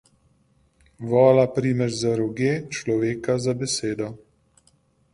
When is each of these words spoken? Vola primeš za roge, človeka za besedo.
Vola 1.11 1.43
primeš 1.59 1.93
za 2.01 2.15
roge, 2.23 2.51
človeka 2.81 3.39
za 3.47 3.59
besedo. 3.63 4.13